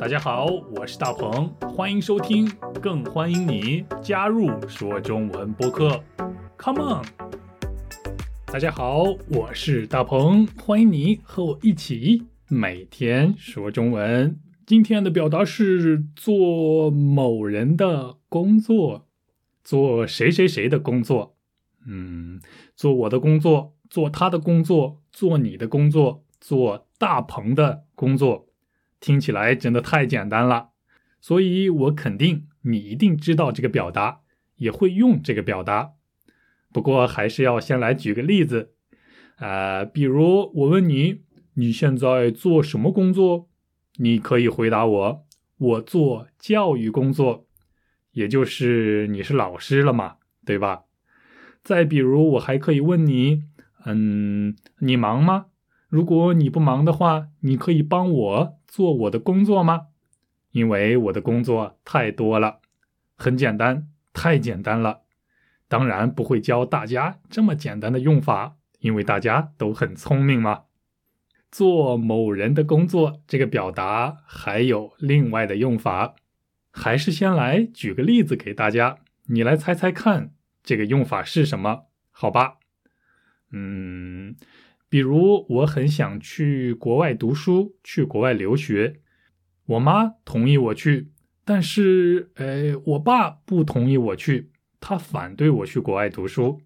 [0.00, 0.46] 大家好，
[0.76, 2.48] 我是大鹏，欢迎收听，
[2.80, 6.00] 更欢迎你加入说中文播客。
[6.56, 7.04] Come on！
[8.46, 14.38] 大家好，我是大鹏，欢迎你和我一起每天说中文。
[14.64, 19.08] 今天的表达是做某人的工作，
[19.64, 21.34] 做谁谁谁的工作。
[21.88, 22.40] 嗯，
[22.76, 28.47] 做我的工作，做他的工作，做你的工作，做大鹏的工作。
[29.00, 30.70] 听起来真的太简单了，
[31.20, 34.20] 所以我肯定你一定知道这个表达，
[34.56, 35.92] 也会用这个表达。
[36.72, 38.74] 不过还是要先来举个例子，
[39.38, 41.22] 呃，比如我问你，
[41.54, 43.48] 你现在做什么工作？
[43.96, 47.46] 你可以回答我，我做教育工作，
[48.12, 50.84] 也就是你是老师了嘛，对吧？
[51.64, 53.42] 再比如我还可以问你，
[53.84, 55.46] 嗯，你忙吗？
[55.88, 59.86] 如果你不忙的话，你可以帮我做我的工作吗？
[60.52, 62.60] 因为我的工作太多了，
[63.16, 65.02] 很简单，太简单了。
[65.66, 70.64] 当然不会教大家这么简单的用法，因为大家都很聪明嘛。
[71.50, 76.16] 做某人的工作这个表达还有另外的用法，
[76.70, 81.84] 还是先来举个例子给大家，你来猜猜看这个用法是什么？
[82.10, 82.58] 好吧？
[83.50, 84.36] 嗯。
[84.90, 89.00] 比如我很想去国外读书，去国外留学，
[89.66, 91.10] 我妈同意我去，
[91.44, 94.50] 但是，呃，我爸不同意我去，
[94.80, 96.62] 他反对我去国外读书，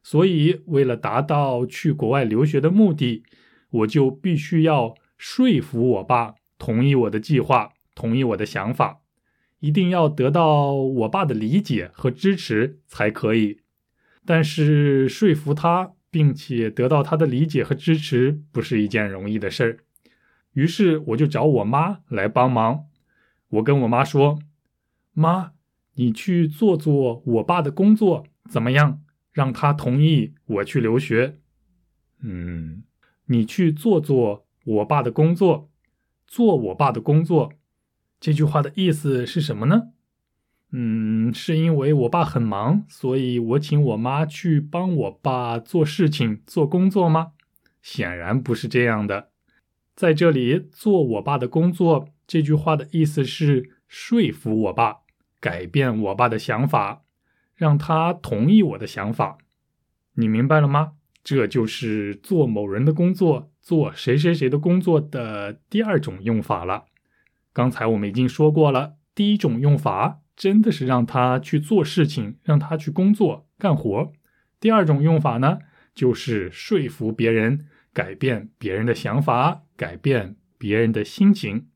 [0.00, 3.24] 所以为了达到去国外留学的目的，
[3.70, 9.00] 我就必须要说服我爸同意我的计划，同意我的想法，
[9.58, 13.62] 一定要得到我爸的理解和支持才可以，
[14.24, 15.95] 但是说服他。
[16.10, 19.78] 并且得到他的理解和支持不是一件容易的事儿，
[20.52, 22.86] 于是我就找我妈来帮忙。
[23.48, 24.38] 我跟我妈说
[25.12, 25.52] ：“妈，
[25.94, 29.02] 你去做做我爸的工作怎么样？
[29.32, 31.38] 让他同意我去留学。”
[32.22, 32.82] 嗯，
[33.26, 35.70] 你去做做我爸的工作，
[36.26, 37.52] 做我爸的工作，
[38.18, 39.92] 这句话的意思是什么呢？
[40.78, 47.32] 嗯，是因为我爸很忙，所以我请我妈去帮我爸做事情、做工作吗？
[47.80, 49.30] 显然不是这样的。
[49.94, 54.98] 在这里，做我爸的工作这句话的意思是说服我爸，
[55.40, 57.04] 改变我爸的想法，
[57.54, 59.38] 让他同意我的想法。
[60.16, 60.92] 你明白了吗？
[61.24, 66.84] 这就是做某人的工作、做谁谁谁的工作的第二种用法了。
[67.54, 70.22] 刚才我们已经说过了，第一种用法。
[70.36, 74.12] 真的是让他去做事情，让他去工作干活。
[74.60, 75.60] 第二种用法呢，
[75.94, 81.68] 就是说服别人，改变别人的想法，改变别人的心情。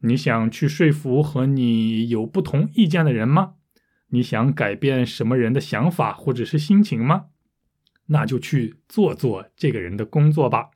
[0.00, 3.54] 你想去说服和你有不同意见的人吗？
[4.08, 7.28] 你想改变什么人的想法或者是心情吗？
[8.08, 10.68] 那就去做做这个人的工作吧，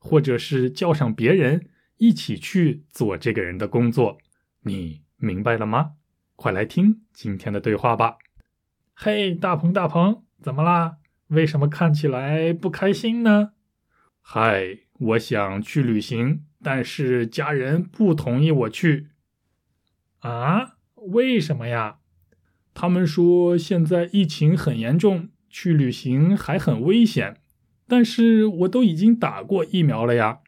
[0.00, 1.68] 或者是叫上别人
[1.98, 4.18] 一起去做这个人的工作。
[4.62, 5.92] 你明白了吗？
[6.34, 8.16] 快来听今天的对话吧！
[8.94, 10.96] 嘿，大鹏，大鹏，怎么啦？
[11.28, 13.52] 为什么看起来不开心呢？
[14.22, 19.08] 嗨，我想去旅行，但是家人不同意我去。
[20.20, 20.76] 啊？
[20.94, 21.98] 为什么呀？
[22.72, 27.36] 他们说现在疫情很严重，去旅行还很危险。
[27.86, 30.40] 但是我都已经打过疫苗了呀。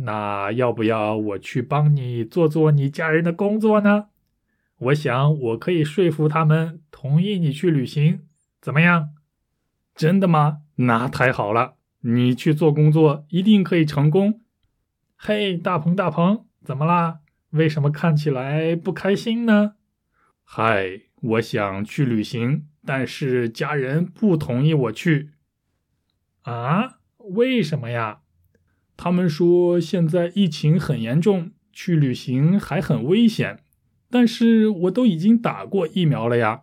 [0.00, 4.06] 那要不要我去帮你做做你家人的工作呢？
[4.78, 8.20] 我想我可以说服他们同意你去旅行，
[8.60, 9.10] 怎么样？
[9.96, 10.58] 真的吗？
[10.76, 14.40] 那太好了，你去做工作一定可以成功。
[15.16, 17.18] 嘿，大鹏，大鹏，怎么啦？
[17.50, 19.74] 为什么看起来不开心呢？
[20.44, 25.32] 嗨，我想去旅行，但是家人不同意我去。
[26.42, 26.98] 啊？
[27.16, 28.20] 为什么呀？
[28.98, 33.60] 他们说现在疫情很严重，去旅行还很危险。
[34.10, 36.62] 但是我都已经打过疫苗了呀，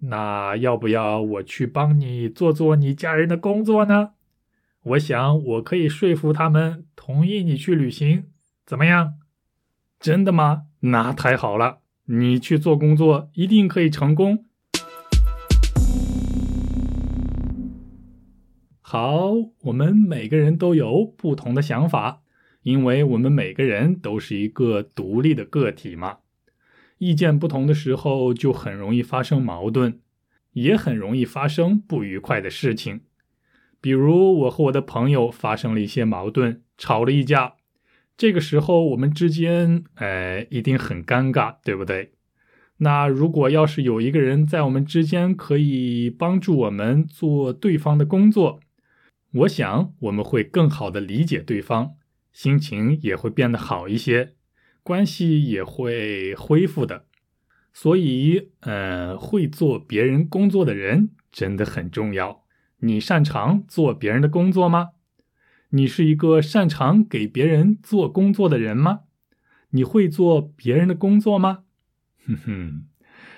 [0.00, 4.10] 那要不要我去帮你做做你家人的工作呢？
[4.82, 8.24] 我想我可以说服他们同意你去旅行，
[8.66, 9.14] 怎么样？
[10.00, 10.64] 真的吗？
[10.80, 14.46] 那太好了，你去做工作一定可以成功。
[18.90, 22.22] 好，我们每个人都有不同的想法，
[22.62, 26.20] 因为我们每个人都是一个独立的个体嘛。
[26.96, 29.98] 意见不同的时候，就很容易发生矛盾，
[30.54, 33.02] 也很容易发生不愉快的事情。
[33.78, 37.56] 比如，我和我的朋友发生了一些矛盾，吵了一架。
[38.16, 42.12] 这个时候我们之间，呃，一定很尴尬，对不对？
[42.78, 48.60] 那如果要是有一个人在我们之间可以帮助我们做对方的工作，
[49.32, 51.96] 我想我们会更好的理解对方，
[52.32, 54.34] 心情也会变得好一些，
[54.82, 57.04] 关系也会恢复的。
[57.74, 62.44] 所以，呃，会做别人工作的人真的很重要。
[62.78, 64.90] 你擅长做别人的工作吗？
[65.70, 69.00] 你是一个擅长给别人做工作的人吗？
[69.70, 71.64] 你会做别人的工作吗？
[72.26, 72.86] 哼哼，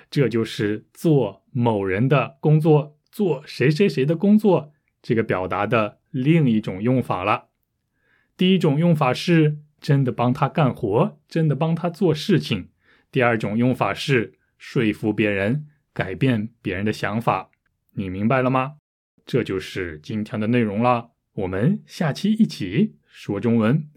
[0.09, 4.71] 这就是做某人的工作，做谁谁谁的工作，
[5.01, 7.49] 这个表达的另一种用法了。
[8.37, 12.69] 第一种用法是真的帮他干活，真的帮他做事情；
[13.11, 17.51] 第二种用法是说服别人，改变别人的想法。
[17.93, 18.75] 你明白了吗？
[19.25, 21.11] 这就是今天的内容了。
[21.33, 23.87] 我们下期一起说中文，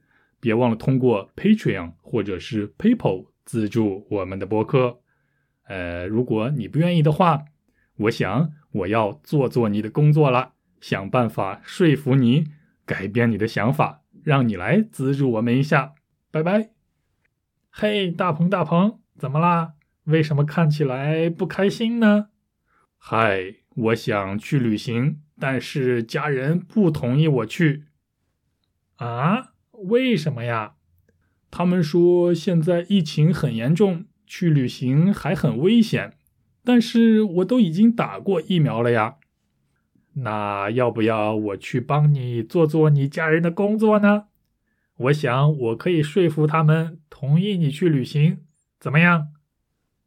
[0.41, 3.27] 别忘了通过 Patreon 或者是 PayPal。
[3.45, 5.03] 资助我们的播客，
[5.67, 7.45] 呃，如果你不愿意的话，
[7.97, 10.54] 我想我要做做你的工作了，
[10.87, 12.49] 想办法说服你
[12.85, 15.95] 改变你的想法，让你来资助我们一下。
[16.31, 16.73] 拜拜。
[17.71, 19.73] 嘿，大鹏大鹏，怎么啦？
[20.05, 22.27] 为什么看起来不开心呢？
[22.99, 27.85] 嗨，我想去旅行，但是家人不同意我去。
[28.97, 29.55] 啊？
[29.85, 30.75] 为什么呀？
[31.51, 36.13] 他们说现在疫情很严重，去旅行还很危险。
[36.63, 39.17] 但是我都已经打过疫苗了呀。
[40.15, 44.27] 那要不要我去帮你做做你家人的工作呢？
[44.97, 48.39] 我想我可以说服他们同意你去旅行，
[48.79, 49.29] 怎么样？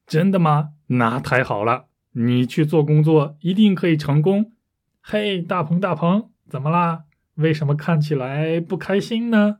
[0.06, 0.69] 真的吗？
[0.88, 4.54] 那太好了，你去做工作一定可以成功。
[5.01, 7.03] 嘿，大鹏大鹏，怎么啦？
[7.36, 9.60] 为什么看起来不开心呢？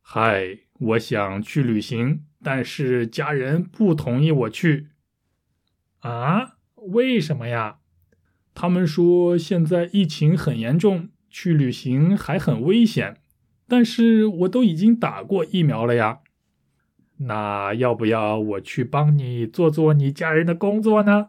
[0.00, 0.58] 嗨。
[0.80, 4.88] 我想去旅行，但是家人不同意我去。
[5.98, 6.56] 啊？
[6.76, 7.79] 为什么呀？
[8.54, 13.16] 他们说现在疫情很严重，去旅行还很危险。
[13.68, 16.20] 但是我都已经打过疫苗了呀。
[17.18, 21.28] 那要不要我去帮你做做你家人的工作呢？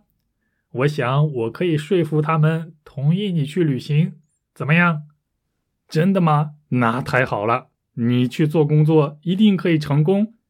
[0.71, 4.13] 我想我可以说服他们同意你去旅行，
[4.55, 5.03] 怎么样？
[5.87, 6.51] 真的吗？
[6.69, 7.67] 那太好了。
[7.95, 10.33] 你去做工作一定可以成功。